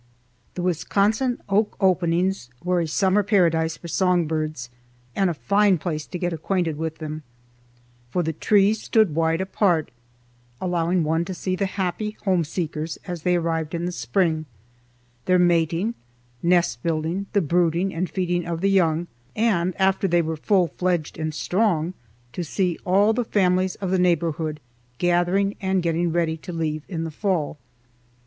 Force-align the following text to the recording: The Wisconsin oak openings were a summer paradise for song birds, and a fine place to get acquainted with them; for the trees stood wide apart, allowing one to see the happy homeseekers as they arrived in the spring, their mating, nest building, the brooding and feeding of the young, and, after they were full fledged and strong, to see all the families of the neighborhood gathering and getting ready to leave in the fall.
The 0.55 0.63
Wisconsin 0.63 1.39
oak 1.47 1.77
openings 1.79 2.49
were 2.63 2.81
a 2.81 2.87
summer 2.87 3.21
paradise 3.21 3.77
for 3.77 3.87
song 3.87 4.25
birds, 4.25 4.71
and 5.15 5.29
a 5.29 5.35
fine 5.35 5.77
place 5.77 6.07
to 6.07 6.17
get 6.17 6.33
acquainted 6.33 6.75
with 6.75 6.97
them; 6.97 7.21
for 8.09 8.23
the 8.23 8.33
trees 8.33 8.81
stood 8.81 9.13
wide 9.13 9.41
apart, 9.41 9.91
allowing 10.59 11.03
one 11.03 11.23
to 11.25 11.35
see 11.35 11.55
the 11.55 11.67
happy 11.67 12.17
homeseekers 12.25 12.97
as 13.05 13.21
they 13.21 13.35
arrived 13.35 13.75
in 13.75 13.85
the 13.85 13.91
spring, 13.91 14.47
their 15.25 15.37
mating, 15.37 15.93
nest 16.41 16.81
building, 16.81 17.27
the 17.33 17.39
brooding 17.41 17.93
and 17.93 18.09
feeding 18.09 18.43
of 18.47 18.61
the 18.61 18.71
young, 18.71 19.05
and, 19.35 19.75
after 19.79 20.07
they 20.07 20.23
were 20.23 20.35
full 20.35 20.69
fledged 20.69 21.15
and 21.19 21.35
strong, 21.35 21.93
to 22.33 22.43
see 22.43 22.75
all 22.85 23.13
the 23.13 23.23
families 23.23 23.75
of 23.75 23.91
the 23.91 23.99
neighborhood 23.99 24.59
gathering 24.97 25.55
and 25.61 25.83
getting 25.83 26.11
ready 26.11 26.37
to 26.37 26.51
leave 26.51 26.81
in 26.89 27.03
the 27.03 27.11
fall. 27.11 27.59